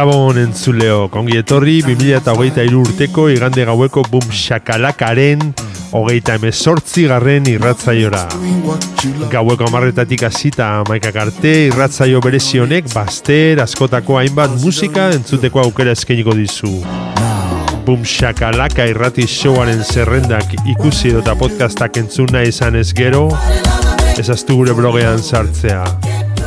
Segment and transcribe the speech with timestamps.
[0.00, 5.42] Gabon entzuleo, kongi etorri 2008 urteko igande gaueko bum shakalakaren
[5.92, 8.22] hogeita emezortzi garren irratzaiora.
[9.34, 16.72] Gaueko amarretatik hasita maikak arte irratzaio berezionek baster askotako hainbat musika entzuteko aukera eskainiko dizu.
[17.84, 23.26] Bum shakalaka irrati showaren zerrendak ikusi edo eta podcastak entzuna izan ez gero,
[24.16, 25.84] ezaztu gure blogean sartzea.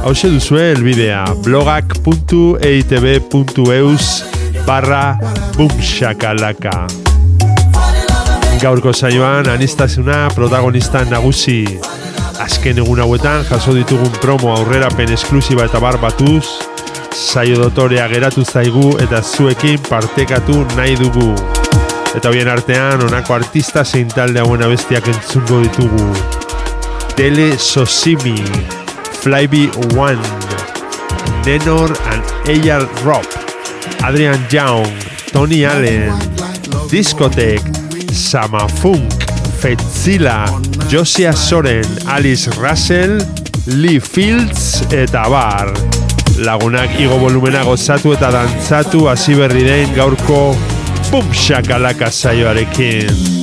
[0.04, 4.08] Hau duzue elbidea blogak.eitb.eus
[4.68, 5.16] barra
[5.56, 6.88] bumshakalaka.
[8.60, 11.80] Gaurko saioan anistasuna protagonista nagusi.
[12.44, 16.52] Azken egun hauetan jaso ditugun promo aurrerapen esklusiba eta bar batuz,
[17.16, 21.32] saio dotorea geratu zaigu eta zuekin partekatu nahi dugu.
[22.12, 26.12] Eta bien artean honako artista zein talde hauen abestiak entzungo ditugu.
[27.16, 28.36] Tele Sosimi,
[29.24, 30.22] Flyby One,
[31.46, 33.24] Nenor and Eyal Rob,
[34.04, 34.86] Adrian Young,
[35.32, 36.12] Tony Allen,
[36.92, 37.64] Discotheque,
[38.12, 39.10] Samafunk,
[39.62, 40.44] Fetzila,
[40.90, 43.20] Josia Soren, Alice Russell,
[43.66, 45.72] Lee Fields eta bar.
[46.44, 50.52] Lagunak igo volumena gozatu eta dantzatu hasi berri den gaurko
[51.10, 53.43] Bum Shakalaka saioarekin.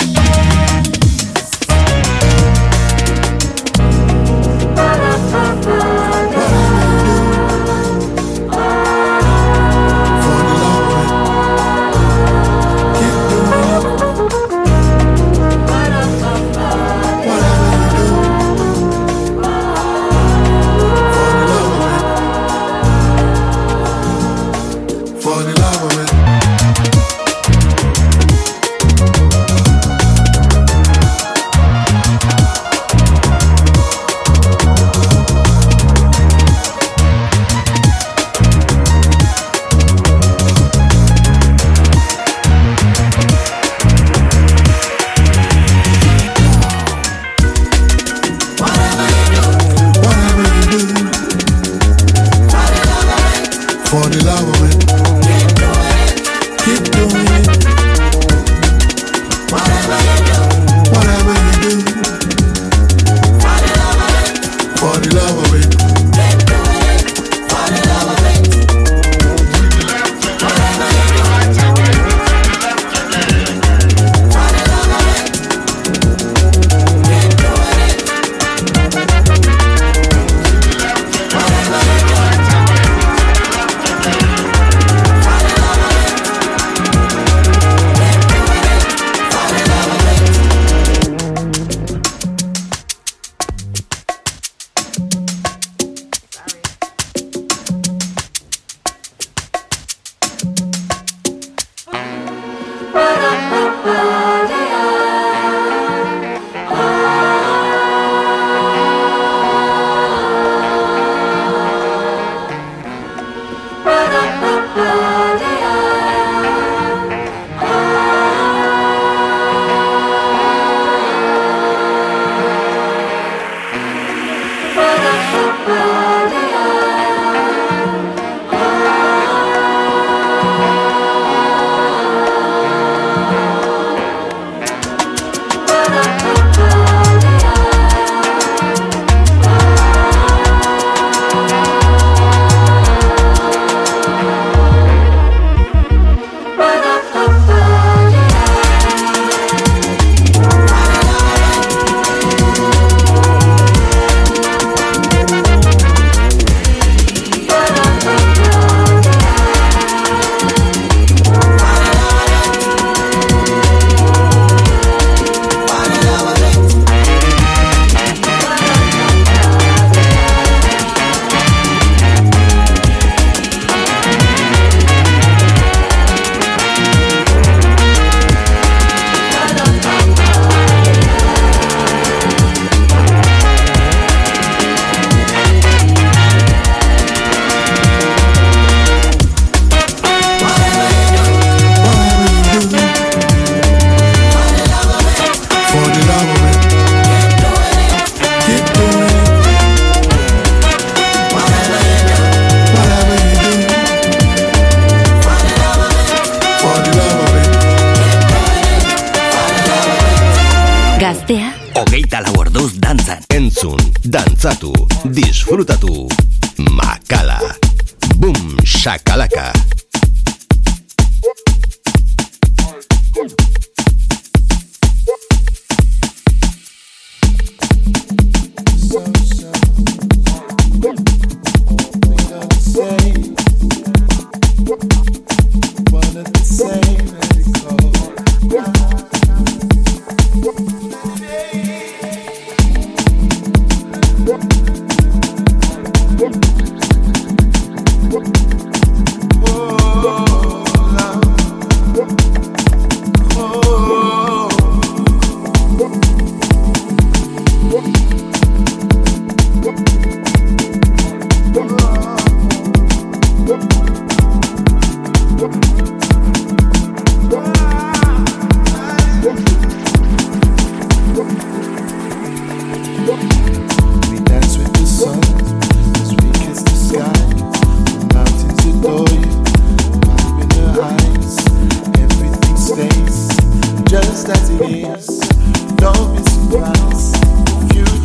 [215.50, 215.90] Disfrutatu.
[215.90, 216.09] Makala.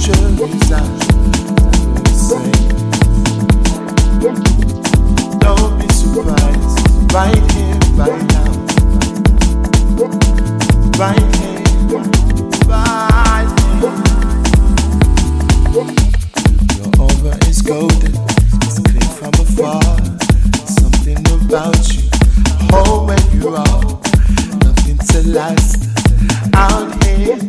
[0.07, 0.85] out.
[5.39, 6.77] Don't be surprised,
[7.13, 8.49] right here, right now.
[10.99, 11.63] Right here,
[12.67, 13.49] right
[13.81, 13.97] now.
[16.75, 18.13] Your aura is golden,
[18.61, 19.81] it's clear from afar.
[20.67, 22.03] Something about you,
[23.07, 23.81] where you are.
[24.63, 25.79] Nothing to last
[26.53, 27.39] out here.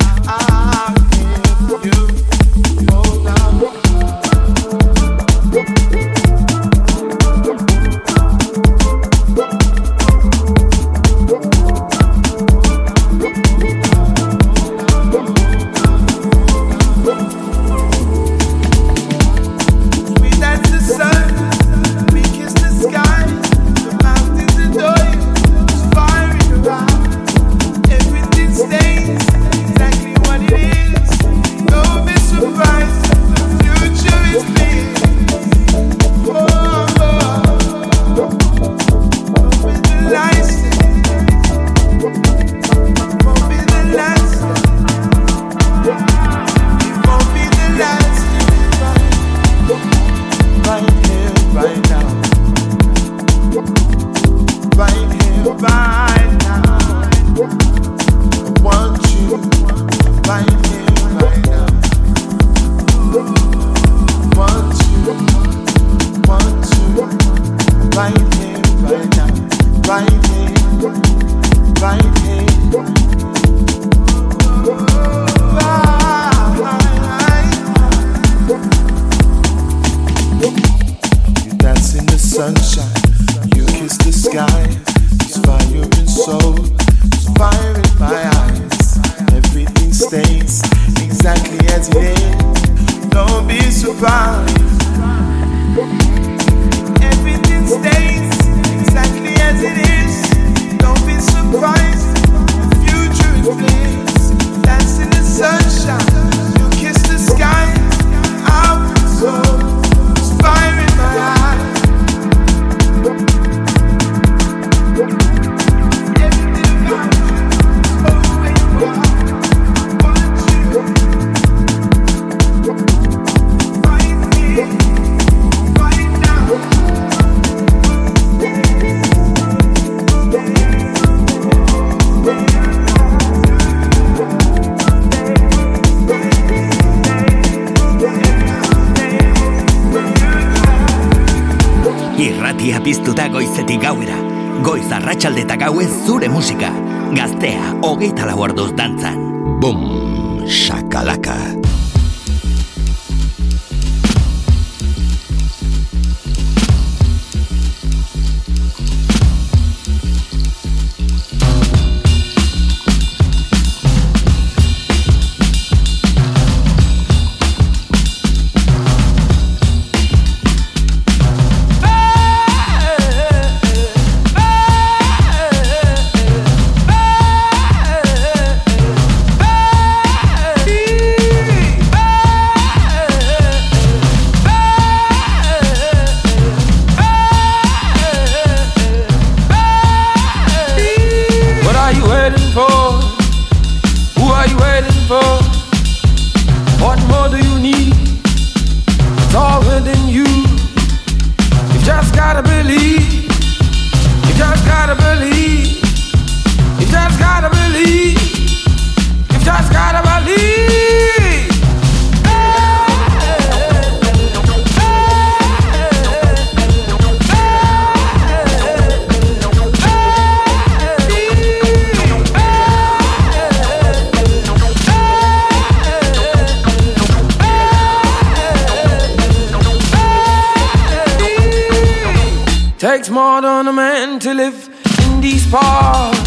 [233.36, 234.58] hard on a man to live
[235.05, 236.19] in these parts.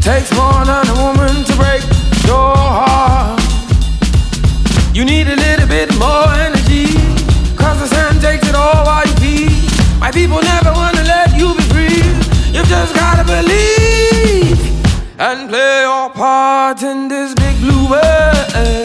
[0.00, 1.82] Takes more than a woman to break
[2.26, 3.40] your heart.
[4.92, 6.86] You need a little bit more energy.
[7.54, 10.00] Cause the sand takes it all while you feel.
[10.00, 12.02] My people never wanna let you be free.
[12.54, 14.58] You've just gotta believe
[15.20, 18.83] and play your part in this big blue world.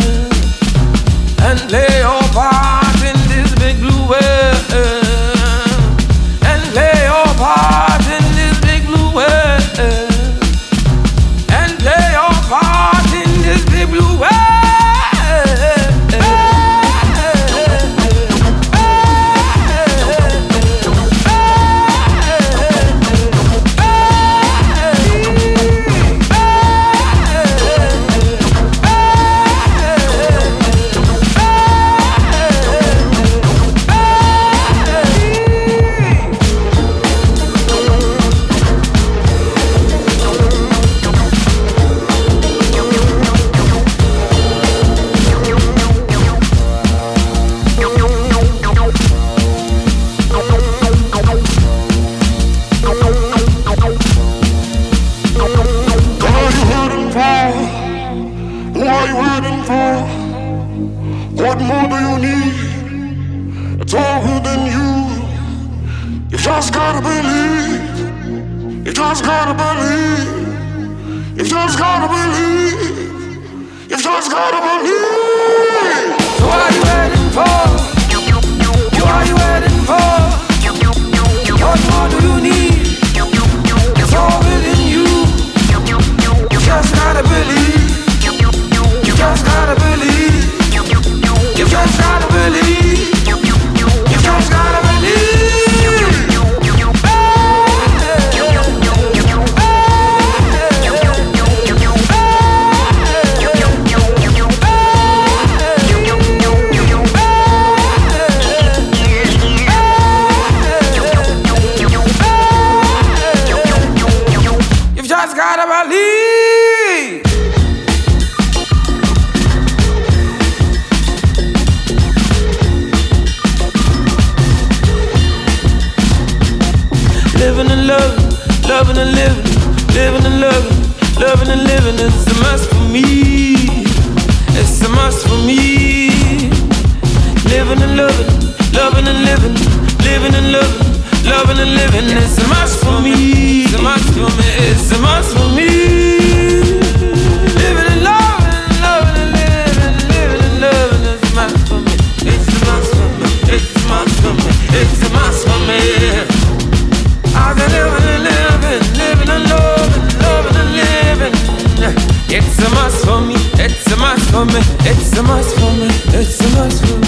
[164.40, 166.99] for me, it's a must for me, it's a must for me.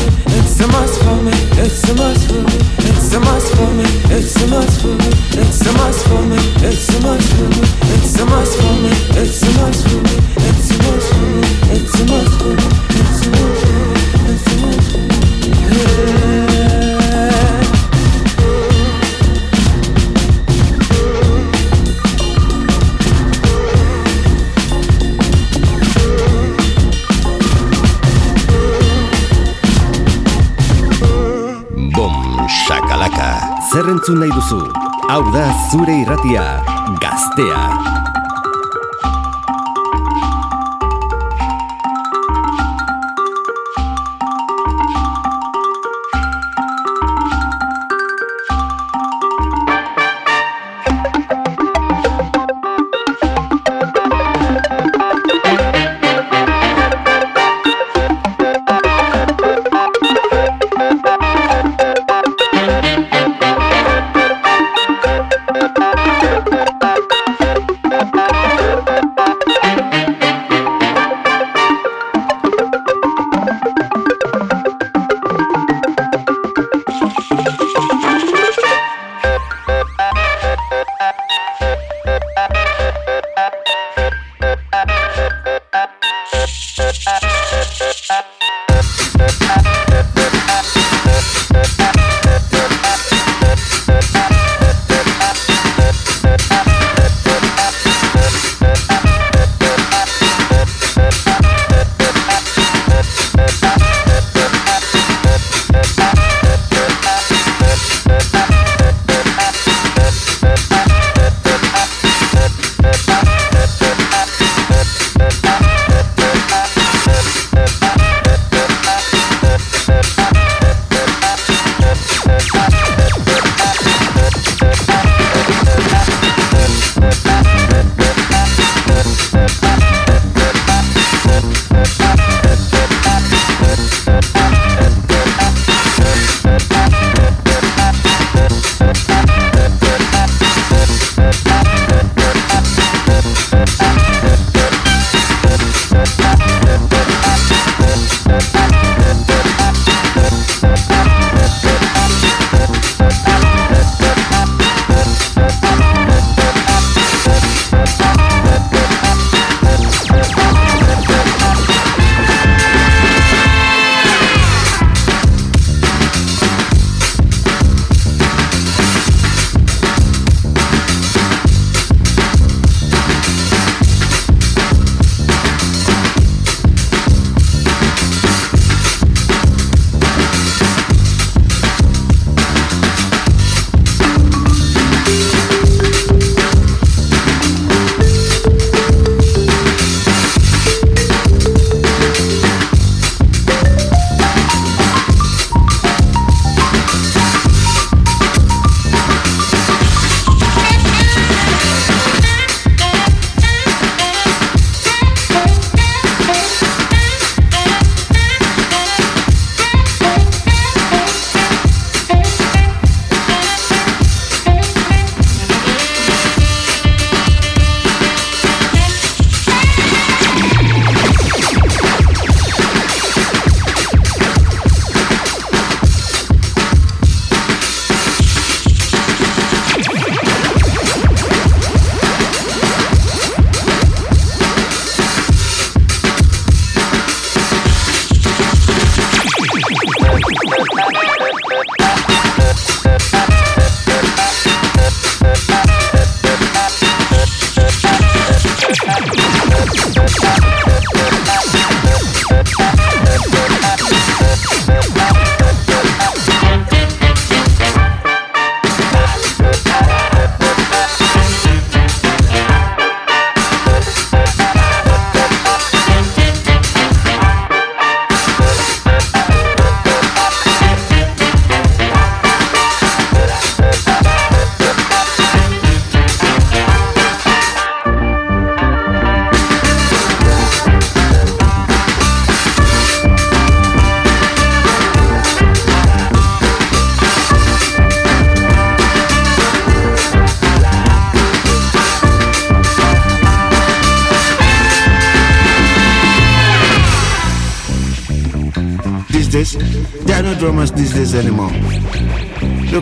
[35.71, 36.63] zure irratia,
[36.99, 38.00] gaztea.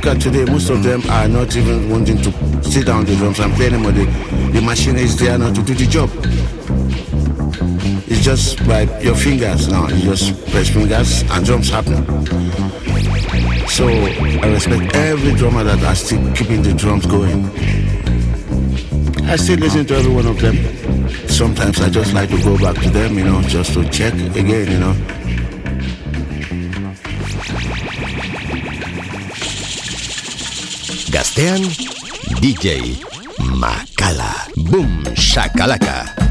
[0.10, 2.32] At today, most of them are not even wanting to
[2.64, 3.92] sit down the drums and play anymore.
[3.92, 4.06] The,
[4.54, 6.10] the machine is there now to do the job.
[8.08, 9.88] It's just by your fingers now.
[9.88, 12.04] You just press fingers and drums happen.
[13.68, 17.46] So I respect every drummer that are still keeping the drums going.
[19.30, 20.58] I still listen to every one of them.
[21.28, 24.72] Sometimes I just like to go back to them, you know, just to check again,
[24.72, 25.19] you know.
[31.10, 31.66] Gaztean,
[32.40, 32.94] DJ
[33.58, 34.30] Makala.
[34.70, 36.29] Boom, shakalaka.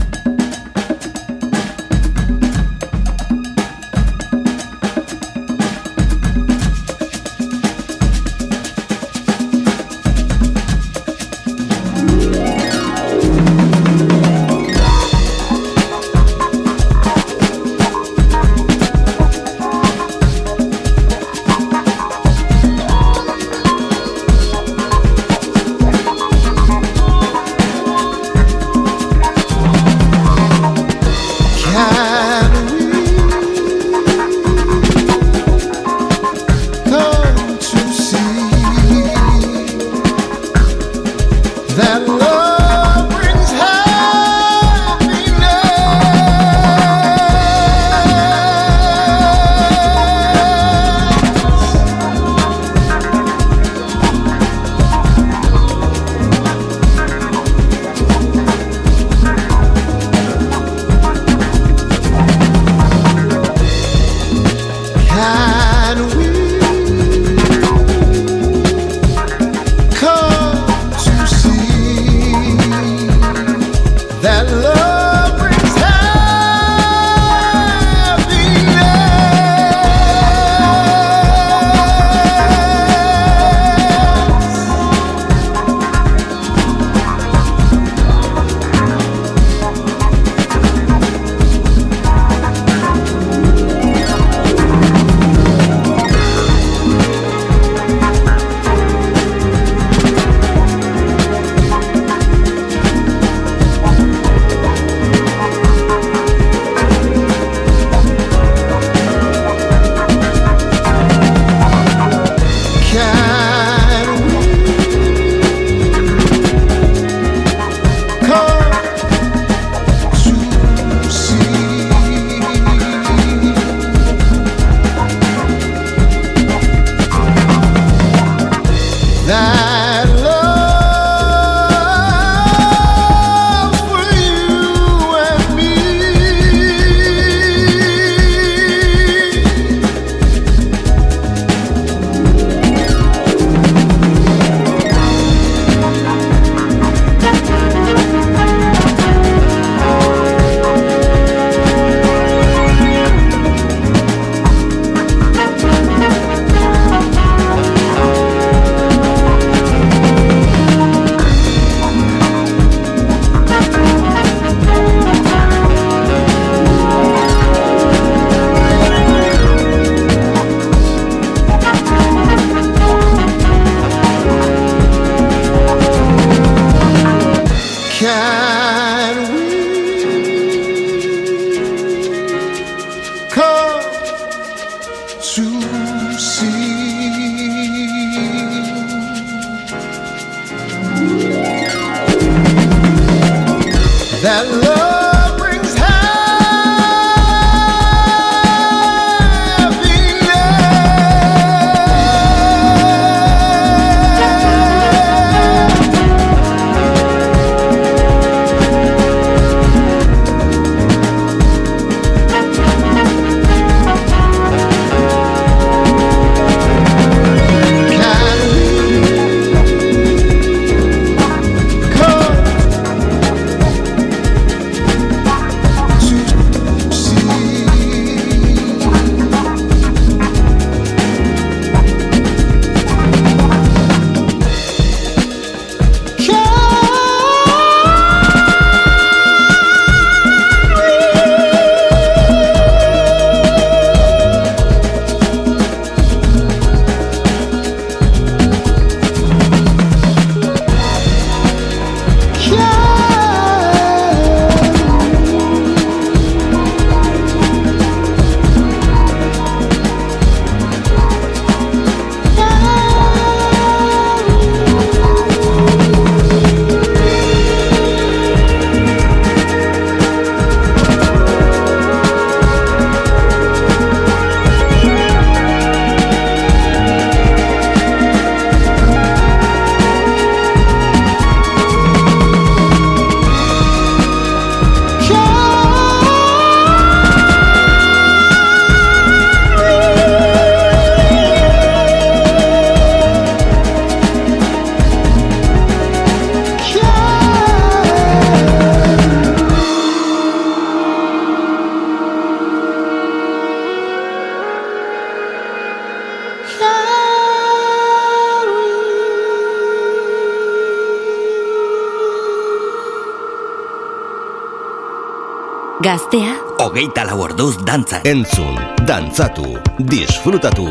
[317.38, 318.02] Orduz dantzan.
[318.04, 319.46] Entzun, dantzatu,
[319.78, 320.66] disfrutatu.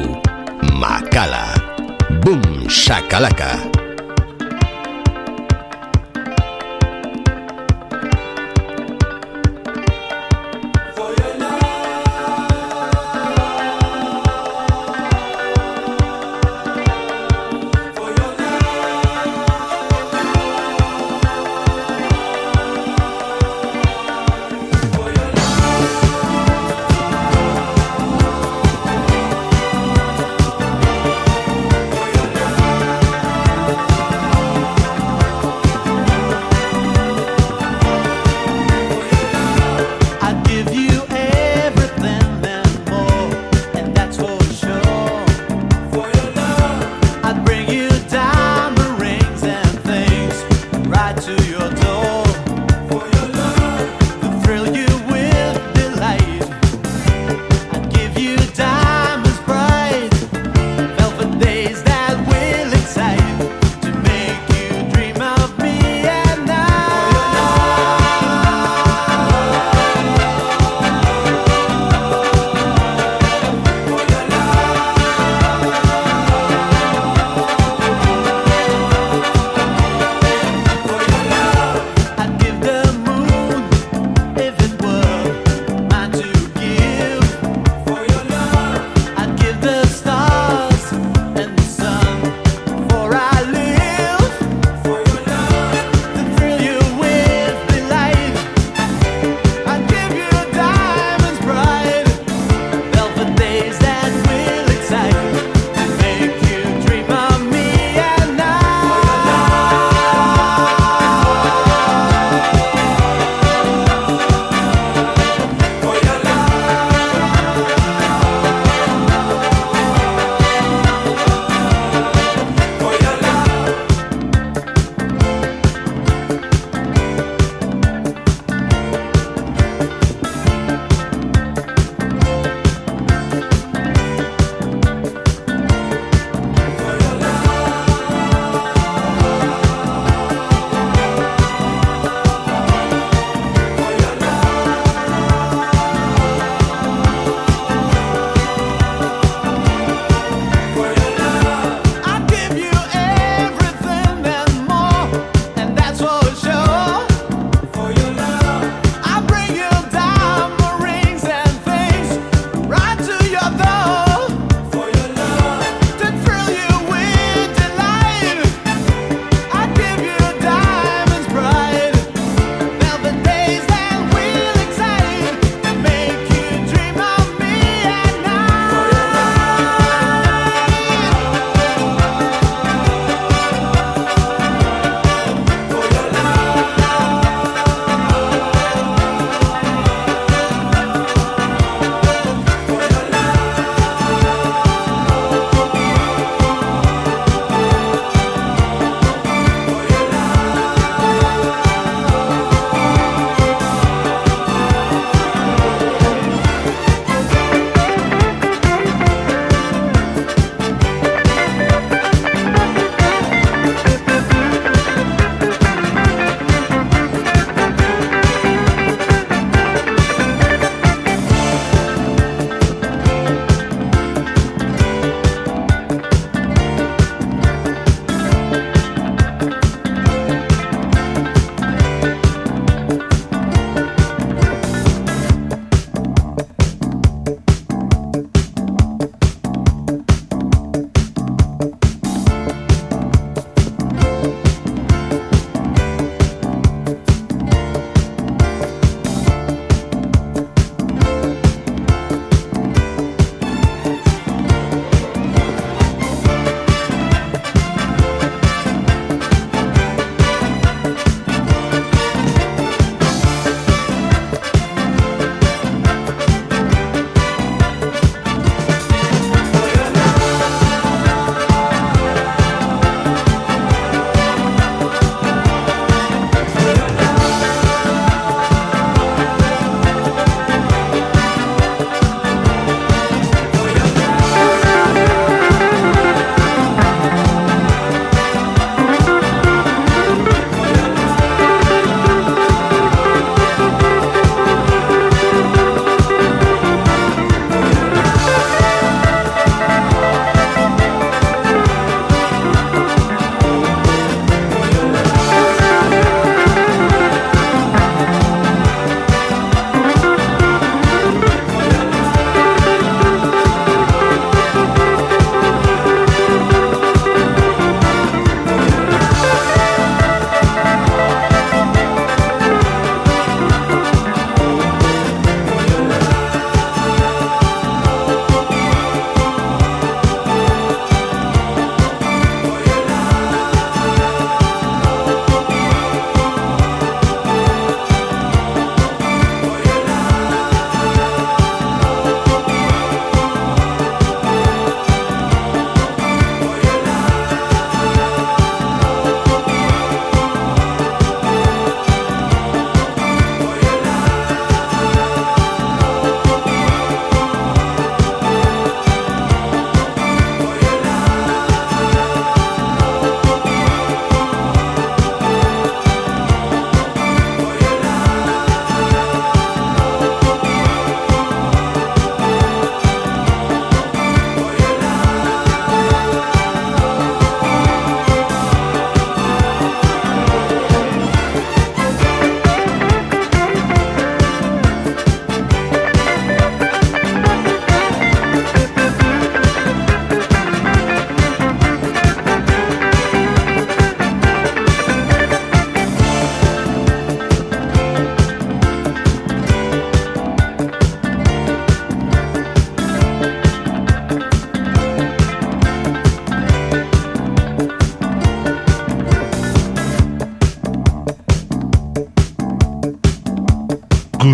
[0.76, 1.46] Makala.
[2.24, 3.67] Bum, shakalaka.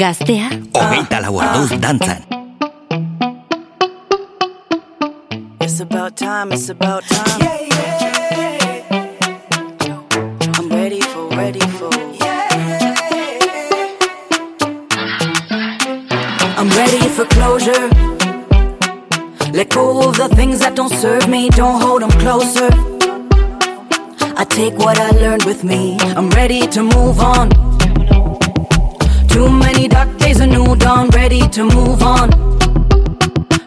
[0.08, 1.80] Gaztea Hogeita lau orduz ah.
[1.84, 2.22] dantzan.
[5.60, 7.42] It's about time, it's about time.
[10.58, 11.92] I'm ready for, ready for.
[16.60, 17.90] I'm ready for closure.
[19.52, 22.70] Let go of the things that don't serve me, don't hold them closer.
[24.40, 27.67] I take what I learned with me, I'm ready to move on.
[29.38, 32.32] Too many dark days, a new dawn, ready to move on.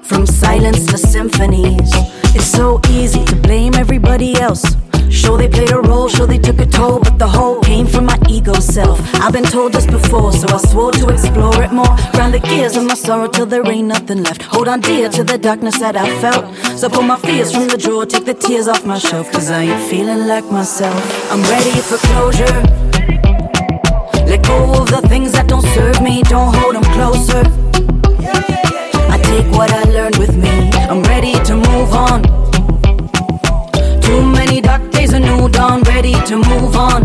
[0.02, 1.92] From silence to symphonies.
[2.34, 4.64] It's so easy to blame everybody else.
[5.08, 8.06] Sure, they played a role, sure, they took a toll, but the whole came from
[8.06, 8.98] my ego self.
[9.14, 11.94] I've been told this before, so I swore to explore it more.
[12.14, 14.42] Grind the gears of my sorrow till there ain't nothing left.
[14.42, 16.52] Hold on dear to the darkness that I felt.
[16.76, 19.62] So pull my fears from the drawer, take the tears off my shelf, cause I
[19.62, 20.98] ain't feeling like myself.
[21.30, 22.89] I'm ready for closure.
[24.30, 27.42] Let go of the things that don't serve me, don't hold them closer.
[29.10, 32.22] I take what I learned with me, I'm ready to move on.
[34.00, 37.02] Too many dark days, a new dawn, ready to move on.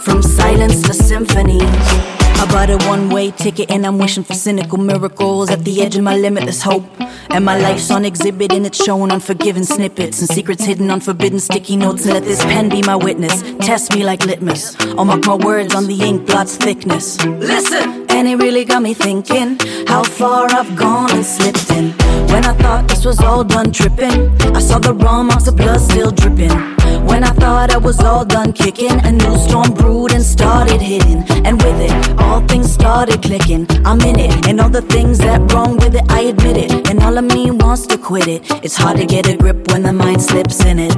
[0.00, 2.15] From silence to symphonies.
[2.38, 5.96] I bought a one way ticket and I'm wishing for cynical miracles at the edge
[5.96, 6.84] of my limitless hope.
[7.30, 11.40] And my life's on exhibit and it's showing unforgiven snippets and secrets hidden on forbidden
[11.40, 12.04] sticky notes.
[12.04, 13.42] And let this pen be my witness.
[13.66, 14.76] Test me like litmus.
[14.96, 17.22] I'll mark my words on the ink blot's thickness.
[17.24, 18.05] Listen!
[18.16, 21.90] And it really got me thinking how far I've gone and slipped in.
[22.32, 25.82] When I thought this was all done tripping, I saw the wrong marks of blood
[25.82, 26.56] still dripping.
[27.04, 31.24] When I thought I was all done kicking, a new storm brewed and started hitting.
[31.44, 33.66] And with it, all things started clicking.
[33.84, 36.88] I'm in it, and all the things that wrong with it, I admit it.
[36.88, 38.40] And all of me wants to quit it.
[38.64, 40.96] It's hard to get a grip when the mind slips in it.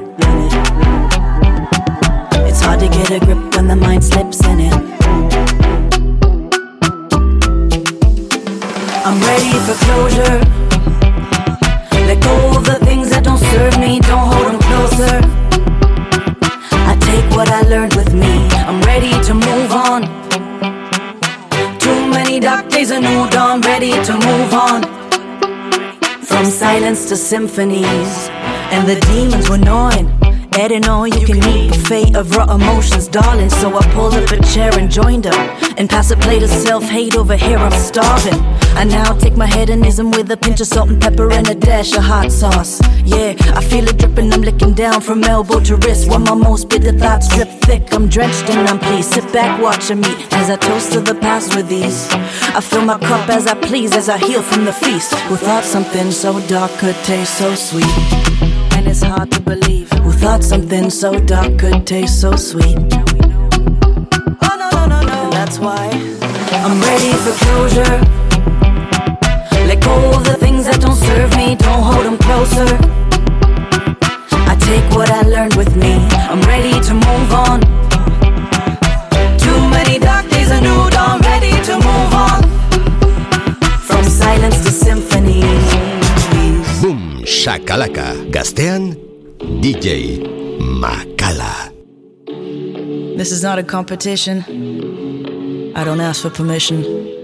[2.46, 5.77] It's hard to get a grip when the mind slips in it.
[9.10, 10.38] I'm ready for closure.
[12.06, 15.16] Let go of the things that don't serve me, don't hold them closer.
[16.84, 20.02] I take what I learned with me, I'm ready to move on.
[21.78, 24.82] Too many dark days, a new dawn, ready to move on.
[26.22, 28.28] From silence to symphonies,
[28.68, 30.12] and the demons were gnawing.
[30.52, 33.48] Adding all you can eat the buffet of raw emotions, darling.
[33.48, 35.40] So I pulled up a chair and joined her.
[35.78, 38.67] And pass a plate of self hate over here, I'm starving.
[38.78, 41.96] I now take my hedonism with a pinch of salt and pepper and a dash
[41.96, 42.80] of hot sauce.
[43.04, 46.08] Yeah, I feel it dripping, I'm licking down from elbow to wrist.
[46.08, 49.10] While my most bitter thoughts drip thick, I'm drenched and I'm pleased.
[49.14, 52.06] Sit back watching me as I toast to the past with ease.
[52.54, 55.12] I fill my cup as I please, as I heal from the feast.
[55.26, 57.98] Who thought something so dark could taste so sweet?
[58.76, 59.90] And it's hard to believe.
[60.04, 62.78] Who thought something so dark could taste so sweet?
[64.46, 65.24] Oh no no no no.
[65.24, 65.90] And that's why
[66.52, 68.27] I'm ready for closure.
[69.68, 72.68] Let go of the things that don't serve me, don't hold them closer.
[74.50, 75.92] I take what I learned with me,
[76.30, 77.60] I'm ready to move on.
[79.36, 82.40] Too many dark days, a new dawn, ready to move on.
[83.88, 85.42] From silence to symphony.
[86.80, 88.06] Boom, shakalaka.
[88.32, 88.96] Gaztean,
[89.60, 90.24] DJ
[90.82, 91.74] Makala.
[93.18, 94.44] This is not a competition.
[95.76, 97.17] I don't ask for permission.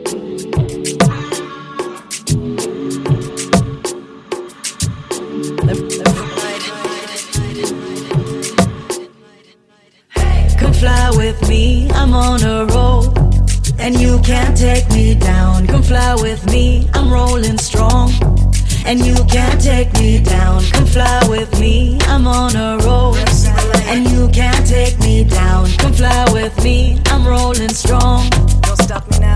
[11.41, 13.13] With me, I'm on a roll.
[13.79, 15.67] And you can't take me down.
[15.67, 18.13] Come fly with me, I'm rolling strong.
[18.87, 20.63] And you can't take me down.
[20.73, 23.17] Come fly with me, I'm on a roll.
[23.87, 25.69] And you can't take me down.
[25.79, 28.29] Come fly with me, I'm rolling strong.
[28.63, 29.34] Don't stop me now.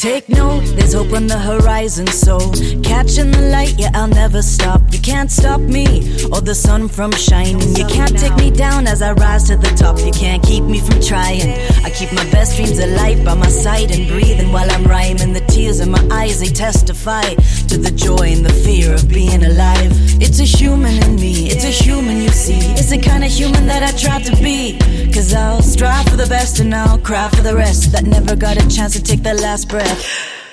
[0.00, 2.38] Take note, there's hope on the horizon, so
[2.82, 4.80] catching the light, yeah, I'll never stop.
[4.90, 7.76] You can't stop me or the sun from shining.
[7.76, 9.98] You can't take me down as I rise to the top.
[9.98, 11.52] You can't keep me from trying.
[11.84, 15.34] I keep my best dreams alive by my side and breathing while I'm rhyming.
[15.34, 17.34] The tears in my eyes, they testify
[17.68, 19.92] to the joy and the fear of being alive.
[20.18, 22.72] It's a human in me, it's a human you see.
[22.72, 24.78] It's the kind of human that I try to be.
[25.12, 28.56] Cause I'll strive for the best and I'll cry for the rest that never got
[28.56, 30.00] a chance to take their last breath.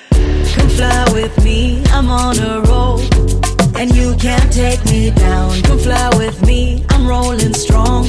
[0.09, 2.99] Come fly with me, I'm on a roll.
[3.77, 5.61] And you can't take me down.
[5.61, 8.07] Come fly with me, I'm rolling strong.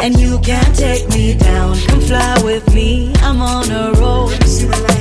[0.00, 1.76] And you can't take me down.
[1.88, 4.30] Come fly with me, I'm on a roll.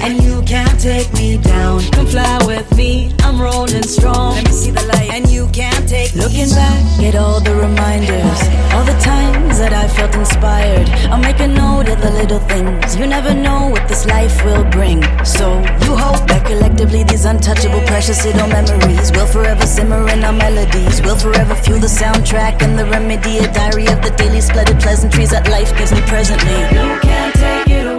[0.04, 1.82] And can't take me down.
[1.92, 4.36] Come fly with me, I'm rolling strong.
[4.36, 5.10] Let me see the light.
[5.12, 8.40] And you can't take Looking back at all the reminders,
[8.74, 10.88] all the times that I felt inspired.
[11.12, 12.96] I'll make a note of the little things.
[12.96, 15.02] You never know what this life will bring.
[15.26, 20.34] So you hope that collectively these untouchable, precious little memories will forever simmer in our
[20.34, 21.02] melodies.
[21.02, 23.40] Will forever fuel the soundtrack and the remedy.
[23.40, 26.60] A diary of the daily splendid pleasantries that life gives me presently.
[26.76, 27.95] You can't take it away.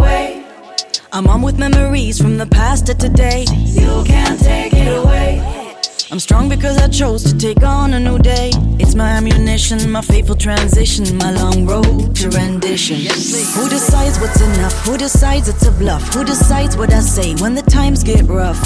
[1.17, 3.47] I'm on with memories from the past to today.
[3.51, 5.66] You can't take it away.
[6.09, 8.51] I'm strong because I chose to take on a new day.
[8.79, 12.99] It's my ammunition, my faithful transition, my long road to rendition.
[12.99, 14.73] Who decides what's enough?
[14.85, 16.15] Who decides it's a bluff?
[16.15, 18.65] Who decides what I say when the times get rough?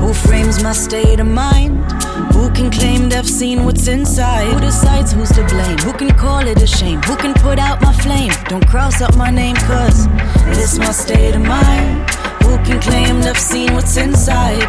[0.00, 1.78] Who frames my state of mind?
[2.34, 4.52] Who can claim they've seen what's inside?
[4.52, 5.78] Who decides who's to blame?
[5.78, 7.00] Who can call it a shame?
[7.02, 8.32] Who can put out my flame?
[8.48, 10.08] Don't cross out my name, cause
[10.56, 12.10] this my state of mind.
[12.42, 14.66] Who can claim they've seen what's inside?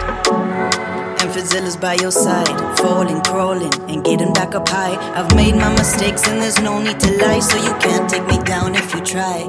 [1.32, 4.96] Fidzilla's by your side, falling, crawling, and getting back up high.
[5.16, 8.38] I've made my mistakes, and there's no need to lie, so you can't take me
[8.44, 9.44] down if you try.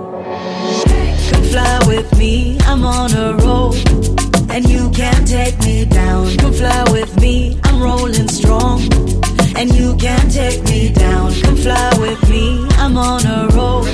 [1.33, 3.75] Come fly with me, I'm on a roll,
[4.49, 6.37] and you can't take me down.
[6.37, 8.81] Come fly with me, I'm rolling strong,
[9.57, 11.33] and you can't take me down.
[11.43, 13.85] Come fly with me, I'm on a roll,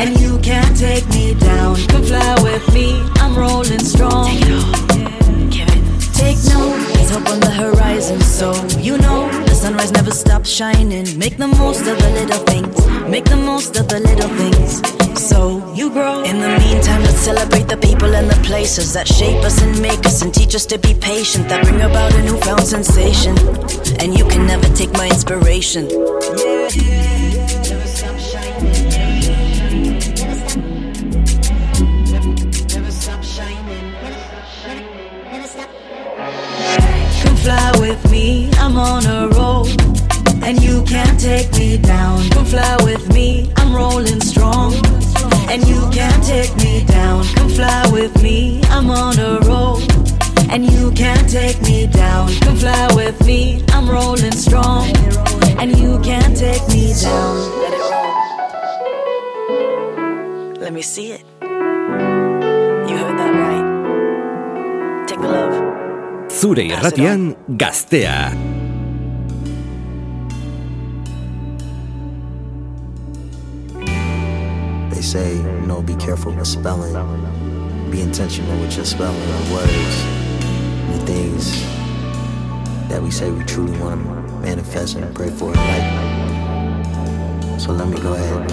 [0.00, 1.76] and you can't take me down.
[1.86, 4.26] Come fly with me, I'm rolling strong.
[4.26, 5.48] Take it all.
[5.50, 5.82] Give it.
[6.14, 11.18] Take note up on the horizon, so you know the sunrise never stops shining.
[11.18, 14.80] Make the most of the little things, make the most of the little things.
[15.20, 16.22] So you grow.
[16.24, 20.04] In the meantime, let's celebrate the people and the places that shape us and make
[20.06, 21.48] us and teach us to be patient.
[21.48, 23.36] That bring about a newfound sensation.
[24.00, 25.88] And you can never take my inspiration.
[25.90, 27.21] Yeah, yeah,
[37.42, 39.66] fly with me, I'm on a roll.
[40.44, 42.28] And you can't take me down.
[42.30, 44.74] Come fly with me, I'm rolling strong.
[45.50, 47.24] And you can't take me down.
[47.34, 49.80] Come fly with me, I'm on a roll.
[50.50, 52.32] And you can't take me down.
[52.40, 54.86] Come fly with me, I'm rolling strong.
[55.58, 57.36] And you can't take me down.
[57.62, 58.14] Let it roll.
[60.60, 61.24] Let me see it.
[61.40, 63.66] You heard that right.
[65.08, 65.71] Take the love.
[66.42, 68.32] Zure irratian gaztea.
[74.90, 76.94] They say, you know, be careful with spelling.
[77.92, 80.04] Be intentional with your spelling of words.
[80.90, 81.62] The things
[82.88, 87.60] that we say we truly want to manifest and pray for in life.
[87.60, 88.50] So let me go ahead and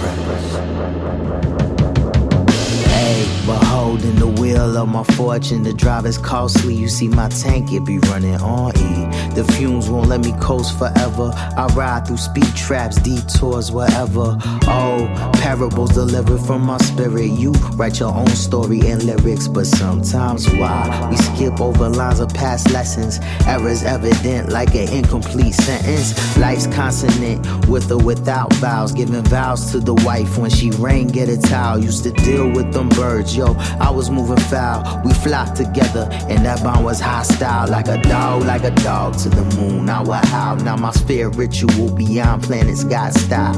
[3.10, 3.20] pray.
[3.20, 5.64] Hey, beholding the wheel of my fortune.
[5.64, 6.76] The drive is costly.
[6.76, 9.34] You see my tank, it be running on E.
[9.36, 11.32] The fumes won't let me coast forever.
[11.57, 14.38] I ride through speed traps, detours, wherever.
[14.68, 17.32] Oh, parables delivered from my spirit.
[17.32, 22.34] You write your own story and lyrics, but sometimes why we skip over lines of
[22.34, 23.20] past lessons?
[23.47, 26.38] Errors evident like an incomplete sentence.
[26.38, 28.91] Life's consonant with or without vowels.
[28.91, 31.80] Giving vows to the wife when she rang, get a towel.
[31.80, 33.56] Used to deal with them birds, yo.
[33.80, 35.02] I was moving foul.
[35.06, 37.70] We flocked together, and that bond was hostile.
[37.70, 39.89] Like a dog, like a dog to the moon.
[39.89, 40.58] I will howl.
[40.58, 43.56] Now my spirit ritual beyond planets got stop.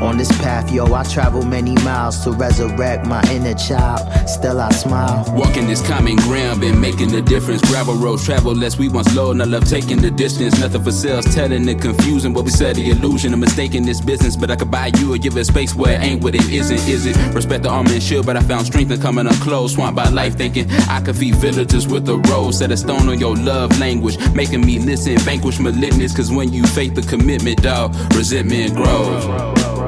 [0.00, 4.00] On this path, yo, I travel many miles to resurrect my inner child.
[4.28, 5.24] Still, I smile.
[5.34, 7.62] Walking this common ground, been making the difference.
[7.62, 10.60] Gravel roads travel less, we once low, and I love taking the distance.
[10.60, 12.32] Nothing for sales, telling the confusion.
[12.32, 14.36] What we said, the illusion of mistaking this business.
[14.36, 16.88] But I could buy you or give it space where it ain't what it isn't,
[16.88, 17.16] is it?
[17.34, 19.74] Respect the arm and shield, but I found strength in coming unclose.
[19.74, 22.58] Swamped by life, thinking I could feed villagers with a rose.
[22.58, 26.14] Set a stone on your love language, making me listen, vanquish malignance.
[26.14, 29.87] Cause when you fake the commitment, dog, resentment grows.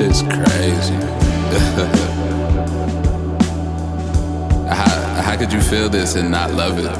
[0.00, 0.94] is crazy.
[4.68, 6.90] how, how could you feel this and not love it?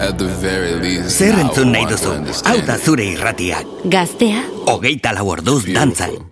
[0.00, 2.16] At the very least, Zer entzun nahi duzu?
[2.48, 3.62] Hau da zure irratia.
[3.84, 4.42] Gaztea?
[4.66, 6.31] Ogeita lau orduz dantzan.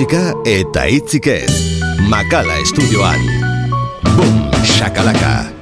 [0.00, 1.52] musika eta hitzik ez.
[2.08, 3.20] Makala estudioan.
[4.16, 5.59] Bum, shakalaka.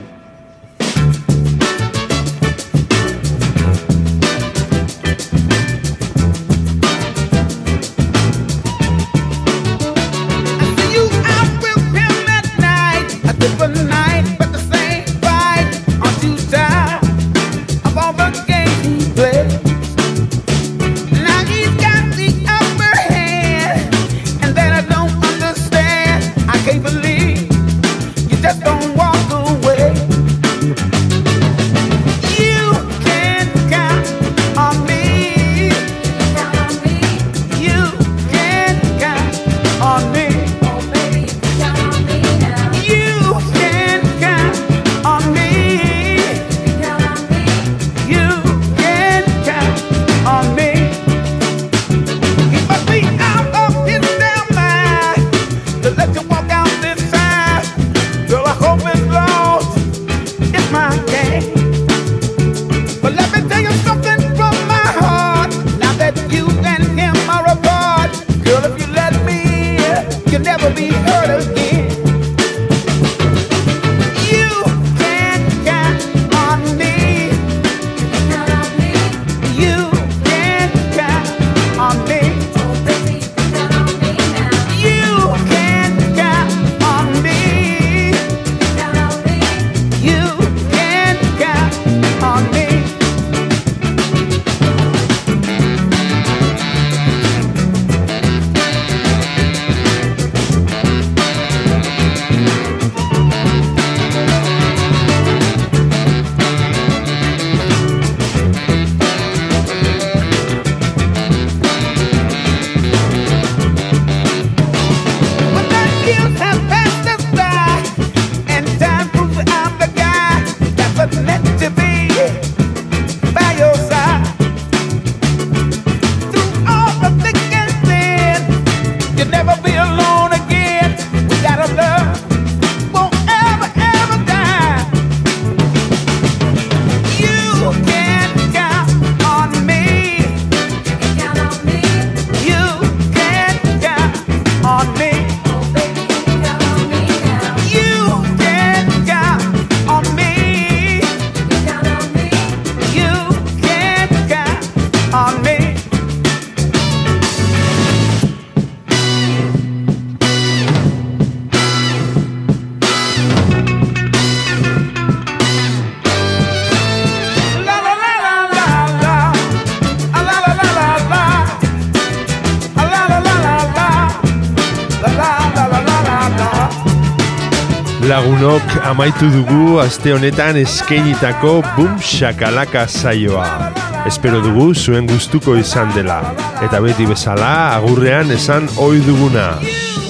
[178.89, 183.72] amaitu dugu aste honetan eskeinitako Bum Shakalaka saioa.
[184.09, 186.34] Espero dugu zuen gustuko izan dela.
[186.64, 189.61] Eta beti bezala agurrean esan ohi duguna.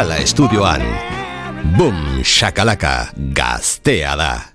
[0.00, 0.80] Gala Estudioan.
[1.76, 4.49] Boom, shakalaka, gaztea da.